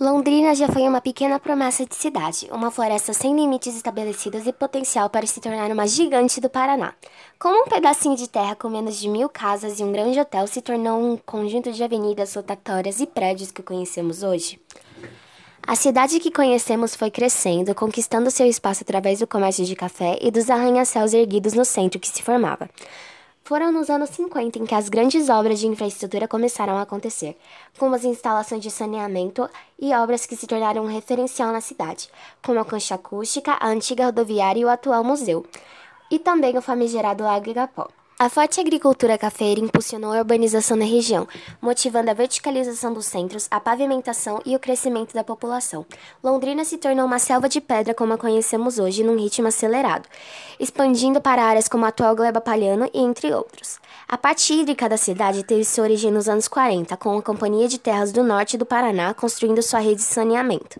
Londrina 0.00 0.54
já 0.54 0.66
foi 0.66 0.88
uma 0.88 1.02
pequena 1.02 1.38
promessa 1.38 1.84
de 1.84 1.94
cidade, 1.94 2.48
uma 2.50 2.70
floresta 2.70 3.12
sem 3.12 3.36
limites 3.36 3.76
estabelecidos 3.76 4.46
e 4.46 4.52
potencial 4.52 5.10
para 5.10 5.26
se 5.26 5.42
tornar 5.42 5.70
uma 5.70 5.86
gigante 5.86 6.40
do 6.40 6.48
Paraná. 6.48 6.94
Como 7.38 7.64
um 7.64 7.68
pedacinho 7.68 8.16
de 8.16 8.26
terra 8.26 8.56
com 8.56 8.70
menos 8.70 8.98
de 8.98 9.10
mil 9.10 9.28
casas 9.28 9.78
e 9.78 9.84
um 9.84 9.92
grande 9.92 10.18
hotel 10.18 10.46
se 10.46 10.62
tornou 10.62 10.98
um 10.98 11.18
conjunto 11.18 11.70
de 11.70 11.84
avenidas 11.84 12.34
rotatórias 12.34 12.98
e 12.98 13.06
prédios 13.06 13.50
que 13.50 13.62
conhecemos 13.62 14.22
hoje. 14.22 14.58
A 15.66 15.76
cidade 15.76 16.18
que 16.18 16.30
conhecemos 16.30 16.96
foi 16.96 17.10
crescendo, 17.10 17.74
conquistando 17.74 18.30
seu 18.30 18.46
espaço 18.46 18.82
através 18.82 19.18
do 19.18 19.26
comércio 19.26 19.66
de 19.66 19.76
café 19.76 20.18
e 20.22 20.30
dos 20.30 20.48
arranha-céus 20.48 21.12
erguidos 21.12 21.52
no 21.52 21.64
centro 21.66 22.00
que 22.00 22.08
se 22.08 22.22
formava. 22.22 22.70
Foram 23.50 23.72
nos 23.72 23.90
anos 23.90 24.10
50 24.10 24.60
em 24.60 24.64
que 24.64 24.76
as 24.76 24.88
grandes 24.88 25.28
obras 25.28 25.58
de 25.58 25.66
infraestrutura 25.66 26.28
começaram 26.28 26.76
a 26.76 26.82
acontecer, 26.82 27.36
como 27.76 27.96
as 27.96 28.04
instalações 28.04 28.62
de 28.62 28.70
saneamento 28.70 29.50
e 29.76 29.92
obras 29.92 30.24
que 30.24 30.36
se 30.36 30.46
tornaram 30.46 30.84
um 30.84 30.86
referencial 30.86 31.50
na 31.50 31.60
cidade, 31.60 32.08
como 32.44 32.60
a 32.60 32.64
concha 32.64 32.94
acústica, 32.94 33.58
a 33.58 33.66
antiga 33.66 34.04
rodoviária 34.04 34.60
e 34.60 34.64
o 34.64 34.68
atual 34.68 35.02
museu, 35.02 35.44
e 36.08 36.16
também 36.16 36.56
o 36.56 36.62
famigerado 36.62 37.24
Lago 37.24 37.50
Igapó. 37.50 37.88
A 38.22 38.28
forte 38.28 38.60
agricultura 38.60 39.16
cafeira 39.16 39.62
impulsionou 39.62 40.12
a 40.12 40.18
urbanização 40.18 40.76
na 40.76 40.84
região, 40.84 41.26
motivando 41.58 42.10
a 42.10 42.12
verticalização 42.12 42.92
dos 42.92 43.06
centros, 43.06 43.48
a 43.50 43.58
pavimentação 43.58 44.42
e 44.44 44.54
o 44.54 44.58
crescimento 44.58 45.14
da 45.14 45.24
população. 45.24 45.86
Londrina 46.22 46.62
se 46.62 46.76
tornou 46.76 47.06
uma 47.06 47.18
selva 47.18 47.48
de 47.48 47.62
pedra 47.62 47.94
como 47.94 48.12
a 48.12 48.18
conhecemos 48.18 48.78
hoje, 48.78 49.02
num 49.02 49.16
ritmo 49.16 49.48
acelerado, 49.48 50.06
expandindo 50.58 51.18
para 51.18 51.42
áreas 51.42 51.66
como 51.66 51.86
a 51.86 51.88
atual 51.88 52.14
Gleba 52.14 52.42
Palhano 52.42 52.90
e 52.92 53.00
entre 53.00 53.32
outros. 53.32 53.78
A 54.06 54.18
parte 54.18 54.52
hídrica 54.52 54.86
da 54.86 54.98
cidade 54.98 55.42
teve 55.42 55.64
sua 55.64 55.84
origem 55.84 56.10
nos 56.10 56.28
anos 56.28 56.46
40, 56.46 56.94
com 56.98 57.16
a 57.16 57.22
Companhia 57.22 57.68
de 57.68 57.78
Terras 57.78 58.12
do 58.12 58.22
Norte 58.22 58.58
do 58.58 58.66
Paraná 58.66 59.14
construindo 59.14 59.62
sua 59.62 59.80
rede 59.80 59.96
de 59.96 60.02
saneamento. 60.02 60.78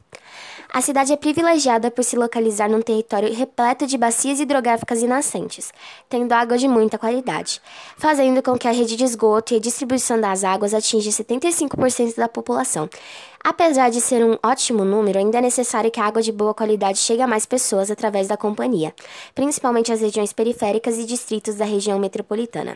A 0.73 0.81
cidade 0.81 1.13
é 1.13 1.17
privilegiada 1.17 1.91
por 1.91 2.05
se 2.05 2.15
localizar 2.15 2.71
num 2.71 2.81
território 2.81 3.35
repleto 3.35 3.89
de 3.89 3.99
bacias 3.99 4.39
hidrográficas 4.39 5.03
e 5.03 5.07
nascentes, 5.07 5.73
tendo 6.09 6.33
água 6.33 6.57
de 6.57 6.69
muita 6.69 6.97
qualidade, 6.97 7.61
fazendo 7.97 8.41
com 8.41 8.57
que 8.57 8.69
a 8.69 8.71
rede 8.71 8.95
de 8.95 9.03
esgoto 9.03 9.53
e 9.53 9.57
a 9.57 9.61
distribuição 9.61 10.21
das 10.21 10.45
águas 10.45 10.73
atinja 10.73 11.11
75% 11.11 12.15
da 12.15 12.29
população. 12.29 12.89
Apesar 13.43 13.91
de 13.91 14.01
ser 14.01 14.25
um 14.25 14.39
ótimo 14.45 14.85
número, 14.85 15.19
ainda 15.19 15.39
é 15.39 15.43
necessário 15.43 15.91
que 15.91 15.99
a 15.99 16.05
água 16.05 16.23
de 16.23 16.31
boa 16.31 16.55
qualidade 16.55 16.99
chegue 16.99 17.23
a 17.23 17.27
mais 17.27 17.45
pessoas 17.45 17.91
através 17.91 18.29
da 18.29 18.37
companhia, 18.37 18.95
principalmente 19.35 19.93
as 19.93 20.01
regiões 20.01 20.33
periféricas 20.33 20.99
e 20.99 21.05
distritos 21.05 21.57
da 21.57 21.65
região 21.65 21.99
metropolitana. 21.99 22.75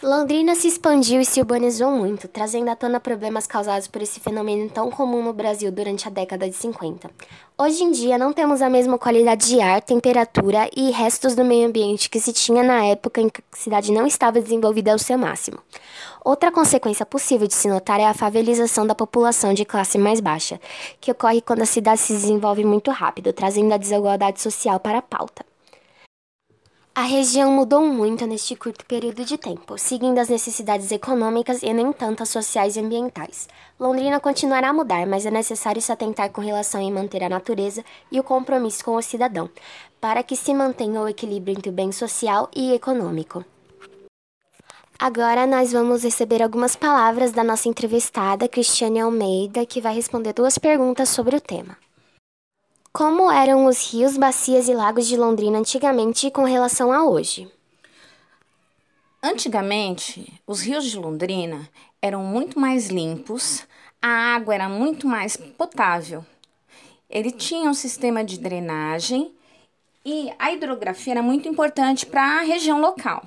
Londrina 0.00 0.54
se 0.54 0.68
expandiu 0.68 1.20
e 1.20 1.24
se 1.24 1.40
urbanizou 1.40 1.90
muito, 1.90 2.28
trazendo 2.28 2.70
à 2.70 2.76
tona 2.76 3.00
problemas 3.00 3.48
causados 3.48 3.88
por 3.88 4.00
esse 4.00 4.20
fenômeno 4.20 4.70
tão 4.70 4.92
comum 4.92 5.24
no 5.24 5.32
Brasil 5.32 5.72
durante 5.72 6.06
a 6.06 6.10
década 6.10 6.48
de 6.48 6.54
50. 6.54 7.10
Hoje 7.58 7.82
em 7.82 7.90
dia, 7.90 8.16
não 8.16 8.32
temos 8.32 8.62
a 8.62 8.70
mesma 8.70 8.96
qualidade 8.96 9.48
de 9.48 9.60
ar, 9.60 9.82
temperatura 9.82 10.70
e 10.76 10.92
restos 10.92 11.34
do 11.34 11.44
meio 11.44 11.66
ambiente 11.66 12.08
que 12.08 12.20
se 12.20 12.32
tinha 12.32 12.62
na 12.62 12.84
época 12.84 13.20
em 13.20 13.28
que 13.28 13.40
a 13.40 13.56
cidade 13.56 13.90
não 13.90 14.06
estava 14.06 14.40
desenvolvida 14.40 14.92
ao 14.92 15.00
seu 15.00 15.18
máximo. 15.18 15.58
Outra 16.24 16.52
consequência 16.52 17.04
possível 17.04 17.48
de 17.48 17.54
se 17.54 17.66
notar 17.66 17.98
é 17.98 18.06
a 18.06 18.14
favelização 18.14 18.86
da 18.86 18.94
população 18.94 19.52
de 19.52 19.64
classe 19.64 19.98
mais 19.98 20.20
baixa, 20.20 20.60
que 21.00 21.10
ocorre 21.10 21.40
quando 21.40 21.62
a 21.62 21.66
cidade 21.66 22.00
se 22.00 22.12
desenvolve 22.12 22.64
muito 22.64 22.92
rápido, 22.92 23.32
trazendo 23.32 23.74
a 23.74 23.76
desigualdade 23.76 24.40
social 24.40 24.78
para 24.78 24.98
a 24.98 25.02
pauta. 25.02 25.47
A 26.98 27.02
região 27.02 27.52
mudou 27.52 27.86
muito 27.86 28.26
neste 28.26 28.56
curto 28.56 28.84
período 28.84 29.24
de 29.24 29.38
tempo, 29.38 29.78
seguindo 29.78 30.18
as 30.18 30.28
necessidades 30.28 30.90
econômicas 30.90 31.62
e 31.62 31.72
nem 31.72 31.92
tanto 31.92 32.24
as 32.24 32.28
sociais 32.28 32.74
e 32.74 32.80
ambientais. 32.80 33.48
Londrina 33.78 34.18
continuará 34.18 34.70
a 34.70 34.72
mudar, 34.72 35.06
mas 35.06 35.24
é 35.24 35.30
necessário 35.30 35.80
se 35.80 35.92
atentar 35.92 36.28
com 36.32 36.40
relação 36.40 36.80
em 36.80 36.92
manter 36.92 37.22
a 37.22 37.28
natureza 37.28 37.84
e 38.10 38.18
o 38.18 38.24
compromisso 38.24 38.84
com 38.84 38.96
o 38.96 39.00
cidadão, 39.00 39.48
para 40.00 40.24
que 40.24 40.34
se 40.34 40.52
mantenha 40.52 41.00
o 41.00 41.06
equilíbrio 41.06 41.56
entre 41.56 41.70
o 41.70 41.72
bem 41.72 41.92
social 41.92 42.50
e 42.52 42.74
econômico. 42.74 43.44
Agora 44.98 45.46
nós 45.46 45.70
vamos 45.70 46.02
receber 46.02 46.42
algumas 46.42 46.74
palavras 46.74 47.30
da 47.30 47.44
nossa 47.44 47.68
entrevistada, 47.68 48.48
Cristiane 48.48 48.98
Almeida, 48.98 49.64
que 49.64 49.80
vai 49.80 49.94
responder 49.94 50.32
duas 50.32 50.58
perguntas 50.58 51.10
sobre 51.10 51.36
o 51.36 51.40
tema. 51.40 51.76
Como 52.92 53.30
eram 53.30 53.66
os 53.66 53.92
rios, 53.92 54.16
bacias 54.16 54.66
e 54.66 54.74
lagos 54.74 55.06
de 55.06 55.16
Londrina 55.16 55.58
antigamente 55.58 56.30
com 56.30 56.44
relação 56.44 56.90
a 56.90 57.04
hoje? 57.04 57.50
Antigamente, 59.22 60.40
os 60.46 60.62
rios 60.62 60.84
de 60.86 60.98
Londrina 60.98 61.68
eram 62.00 62.22
muito 62.22 62.58
mais 62.58 62.88
limpos, 62.88 63.66
a 64.00 64.08
água 64.08 64.54
era 64.54 64.68
muito 64.68 65.06
mais 65.06 65.36
potável. 65.36 66.24
Ele 67.10 67.30
tinha 67.30 67.68
um 67.68 67.74
sistema 67.74 68.24
de 68.24 68.38
drenagem 68.38 69.32
e 70.04 70.32
a 70.38 70.50
hidrografia 70.52 71.12
era 71.12 71.22
muito 71.22 71.46
importante 71.46 72.06
para 72.06 72.22
a 72.22 72.42
região 72.42 72.80
local. 72.80 73.22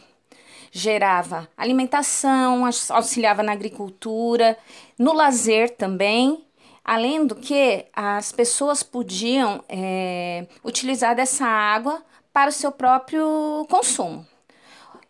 Gerava 0.72 1.47
alimentação, 1.55 2.66
auxiliava 2.89 3.43
na 3.43 3.51
agricultura, 3.51 4.57
no 4.97 5.13
lazer 5.13 5.75
também 5.75 6.43
Além 6.83 7.25
do 7.25 7.35
que, 7.35 7.85
as 7.93 8.31
pessoas 8.31 8.81
podiam 8.83 9.63
é, 9.69 10.47
utilizar 10.63 11.15
dessa 11.15 11.45
água 11.45 12.03
para 12.33 12.49
o 12.49 12.53
seu 12.53 12.71
próprio 12.71 13.65
consumo. 13.69 14.25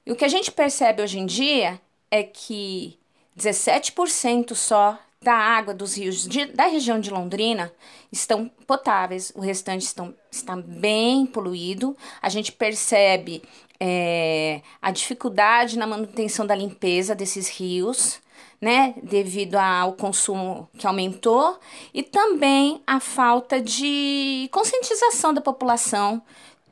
E 0.06 0.12
o 0.12 0.16
que 0.16 0.26
a 0.26 0.30
gente 0.30 0.52
percebe 0.52 1.02
hoje 1.02 1.20
em 1.20 1.26
dia 1.26 1.80
é 2.10 2.24
que 2.24 3.00
17% 3.38 4.54
só 4.56 5.00
da 5.22 5.34
água 5.34 5.74
dos 5.74 5.96
rios 5.96 6.28
de, 6.28 6.46
da 6.48 6.66
região 6.66 7.00
de 7.00 7.12
Londrina 7.12 7.72
estão 8.12 8.50
potáveis, 8.66 9.32
o 9.36 9.40
restante 9.40 9.84
estão, 9.84 10.16
está 10.32 10.56
bem 10.56 11.28
poluído. 11.28 11.96
A 12.22 12.28
gente 12.28 12.52
percebe 12.52 13.44
é, 13.80 14.62
a 14.82 14.90
dificuldade 14.90 15.78
na 15.78 15.86
manutenção 15.86 16.46
da 16.46 16.56
limpeza 16.56 17.14
desses 17.14 17.50
rios 17.50 18.20
né, 18.62 18.94
devido 19.02 19.56
ao 19.56 19.94
consumo 19.94 20.70
que 20.78 20.86
aumentou 20.86 21.60
e 21.92 22.04
também 22.04 22.82
a 22.86 23.00
falta 23.00 23.60
de 23.60 24.48
conscientização 24.52 25.34
da 25.34 25.42
população 25.42 26.22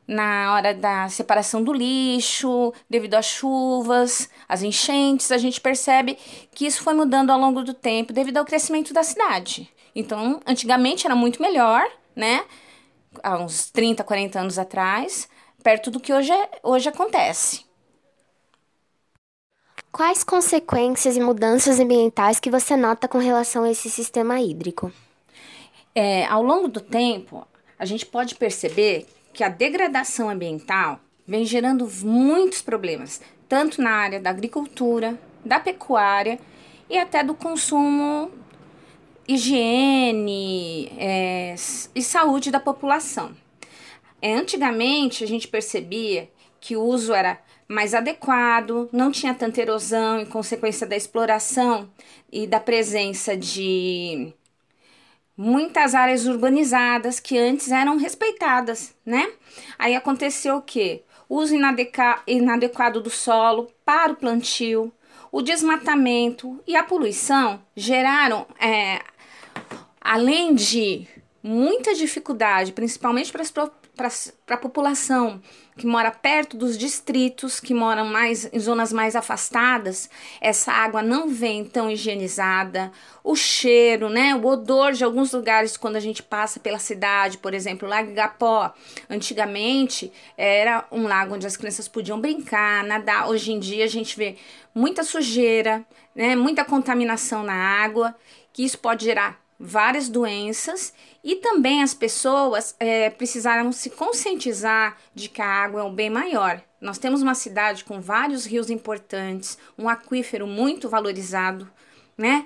na 0.07 0.55
hora 0.55 0.73
da 0.73 1.07
separação 1.07 1.63
do 1.63 1.71
lixo, 1.71 2.73
devido 2.89 3.13
às 3.13 3.27
chuvas, 3.27 4.27
às 4.47 4.63
enchentes, 4.63 5.31
a 5.31 5.37
gente 5.37 5.61
percebe 5.61 6.17
que 6.51 6.65
isso 6.65 6.81
foi 6.81 6.95
mudando 6.95 7.29
ao 7.29 7.39
longo 7.39 7.63
do 7.63 7.75
tempo 7.75 8.11
devido 8.11 8.37
ao 8.37 8.45
crescimento 8.45 8.91
da 8.91 9.03
cidade. 9.03 9.71
Então, 9.95 10.39
antigamente 10.47 11.05
era 11.05 11.15
muito 11.15 11.39
melhor, 11.39 11.87
né? 12.15 12.43
Há 13.21 13.37
uns 13.37 13.69
30, 13.69 14.03
40 14.03 14.39
anos 14.39 14.57
atrás, 14.57 15.29
perto 15.63 15.91
do 15.91 15.99
que 15.99 16.11
hoje, 16.11 16.31
é, 16.31 16.49
hoje 16.63 16.89
acontece. 16.89 17.68
Quais 19.91 20.23
consequências 20.23 21.17
e 21.17 21.19
mudanças 21.19 21.79
ambientais 21.79 22.39
que 22.39 22.51
você 22.51 22.77
nota 22.77 23.07
com 23.07 23.17
relação 23.17 23.63
a 23.63 23.71
esse 23.71 23.89
sistema 23.89 24.39
hídrico? 24.39 24.91
É, 25.95 26.25
ao 26.27 26.43
longo 26.43 26.67
do 26.67 26.79
tempo, 26.79 27.45
a 27.77 27.85
gente 27.85 28.05
pode 28.05 28.35
perceber 28.35 29.07
que 29.33 29.43
a 29.43 29.49
degradação 29.49 30.29
ambiental 30.29 30.99
vem 31.25 31.43
gerando 31.43 31.89
muitos 32.03 32.61
problemas, 32.61 33.19
tanto 33.47 33.81
na 33.81 33.89
área 33.89 34.19
da 34.19 34.29
agricultura, 34.29 35.19
da 35.43 35.59
pecuária 35.59 36.39
e 36.87 36.97
até 36.97 37.23
do 37.23 37.33
consumo, 37.33 38.31
higiene 39.27 40.91
é, 40.97 41.55
e 41.95 42.01
saúde 42.03 42.51
da 42.51 42.59
população. 42.59 43.35
É, 44.21 44.33
antigamente, 44.35 45.23
a 45.23 45.27
gente 45.27 45.47
percebia 45.47 46.29
que 46.61 46.75
o 46.75 46.83
uso 46.83 47.11
era 47.13 47.39
mais 47.69 47.93
adequado, 47.93 48.89
não 48.91 49.11
tinha 49.11 49.33
tanta 49.33 49.61
erosão 49.61 50.19
em 50.19 50.25
consequência 50.25 50.87
da 50.87 50.97
exploração 50.97 51.87
e 52.31 52.47
da 52.47 52.59
presença 52.59 53.37
de 53.37 54.33
muitas 55.37 55.93
áreas 55.93 56.25
urbanizadas 56.25 57.19
que 57.19 57.37
antes 57.37 57.71
eram 57.71 57.95
respeitadas, 57.97 58.95
né? 59.05 59.31
Aí 59.77 59.95
aconteceu 59.95 60.57
o 60.57 60.61
quê? 60.63 61.03
Uso 61.29 61.55
inadequado 61.55 63.01
do 63.01 63.09
solo 63.11 63.71
para 63.85 64.13
o 64.13 64.15
plantio, 64.15 64.91
o 65.31 65.43
desmatamento 65.43 66.59
e 66.65 66.75
a 66.75 66.83
poluição 66.83 67.61
geraram, 67.75 68.47
é, 68.59 68.99
além 70.01 70.55
de 70.55 71.07
muita 71.43 71.93
dificuldade, 71.93 72.73
principalmente 72.73 73.31
para 74.45 74.55
a 74.55 74.57
população 74.57 75.41
que 75.77 75.85
mora 75.85 76.09
perto 76.09 76.55
dos 76.55 76.77
distritos, 76.77 77.59
que 77.59 77.73
moram 77.73 78.05
mais 78.05 78.49
em 78.53 78.59
zonas 78.59 78.93
mais 78.93 79.15
afastadas, 79.15 80.09
essa 80.39 80.71
água 80.71 81.01
não 81.01 81.29
vem 81.29 81.65
tão 81.65 81.89
higienizada. 81.89 82.91
O 83.23 83.35
cheiro, 83.35 84.09
né, 84.09 84.35
o 84.35 84.45
odor 84.45 84.93
de 84.93 85.03
alguns 85.03 85.33
lugares 85.33 85.75
quando 85.75 85.97
a 85.97 85.99
gente 85.99 86.23
passa 86.23 86.59
pela 86.59 86.79
cidade, 86.79 87.37
por 87.37 87.53
exemplo, 87.53 87.87
o 87.87 87.91
Lago 87.91 88.11
Igapó, 88.11 88.73
antigamente 89.09 90.11
era 90.37 90.85
um 90.91 91.03
lago 91.03 91.35
onde 91.35 91.47
as 91.47 91.57
crianças 91.57 91.87
podiam 91.87 92.19
brincar, 92.19 92.83
nadar. 92.85 93.29
Hoje 93.29 93.51
em 93.51 93.59
dia 93.59 93.83
a 93.83 93.89
gente 93.89 94.17
vê 94.17 94.37
muita 94.73 95.03
sujeira, 95.03 95.85
né, 96.15 96.35
muita 96.35 96.63
contaminação 96.63 97.43
na 97.43 97.53
água, 97.53 98.15
que 98.53 98.63
isso 98.63 98.77
pode 98.77 99.05
gerar 99.05 99.48
várias 99.59 100.07
doenças 100.07 100.93
e 101.21 101.35
também 101.35 101.83
as 101.83 101.93
pessoas 101.93 102.73
é, 102.79 103.09
precisaram 103.09 103.71
se 103.73 103.89
conscientizar 103.89 104.97
de 105.13 105.27
que 105.27 105.41
a 105.41 105.47
água 105.47 105.81
é 105.81 105.83
um 105.83 105.93
bem 105.93 106.09
maior. 106.09 106.61
Nós 106.79 106.97
temos 106.97 107.21
uma 107.21 107.35
cidade 107.35 107.83
com 107.83 107.99
vários 107.99 108.45
rios 108.45 108.69
importantes, 108.69 109.57
um 109.77 109.89
aquífero 109.89 110.47
muito 110.47 110.87
valorizado, 110.87 111.69
né? 112.17 112.45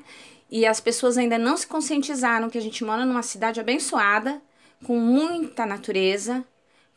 E 0.50 0.66
as 0.66 0.80
pessoas 0.80 1.18
ainda 1.18 1.38
não 1.38 1.56
se 1.56 1.68
conscientizaram 1.68 2.50
que 2.50 2.58
a 2.58 2.62
gente 2.62 2.84
mora 2.84 3.06
numa 3.06 3.22
cidade 3.22 3.60
abençoada, 3.60 4.42
com 4.84 5.00
muita 5.00 5.66
natureza, 5.66 6.44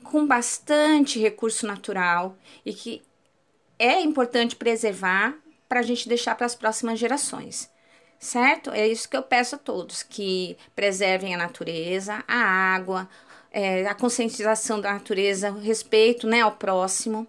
com 0.02 0.26
bastante 0.26 1.18
recurso 1.18 1.66
natural 1.66 2.36
e 2.64 2.72
que 2.72 3.02
é 3.78 4.00
importante 4.00 4.56
preservar 4.56 5.34
para 5.68 5.80
a 5.80 5.82
gente 5.82 6.08
deixar 6.08 6.34
para 6.34 6.46
as 6.46 6.54
próximas 6.54 6.98
gerações 6.98 7.70
certo? 8.18 8.70
É 8.70 8.86
isso 8.86 9.08
que 9.08 9.16
eu 9.16 9.22
peço 9.22 9.56
a 9.56 9.58
todos, 9.58 10.02
que 10.02 10.56
preservem 10.74 11.34
a 11.34 11.38
natureza, 11.38 12.24
a 12.26 12.36
água, 12.36 13.08
é, 13.50 13.86
a 13.86 13.94
conscientização 13.94 14.80
da 14.80 14.92
natureza, 14.92 15.50
o 15.50 15.58
respeito 15.58 16.26
né, 16.26 16.40
ao 16.40 16.52
próximo 16.52 17.26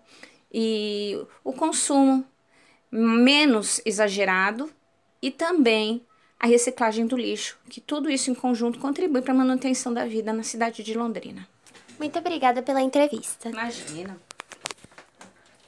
e 0.52 1.18
o 1.44 1.54
consumo 1.54 2.26
menos 2.92 3.82
exagerado 3.86 4.70
e 5.22 5.32
também 5.32 6.06
a 6.40 6.48
reciclagem 6.48 7.08
do 7.08 7.18
lixo, 7.18 7.58
que 7.70 7.82
tudo 7.82 8.10
isso 8.10 8.30
em 8.30 8.36
conjunto 8.36 8.80
contribui 8.80 9.22
para 9.22 9.34
a 9.34 9.38
manutenção 9.38 9.94
da 9.94 10.06
vida 10.06 10.32
na 10.32 10.44
cidade 10.44 10.84
de 10.84 10.94
Londrina. 10.94 11.48
Muito 11.98 12.20
obrigada 12.20 12.62
pela 12.62 12.82
entrevista. 12.82 13.50
Imagina. 13.50 14.18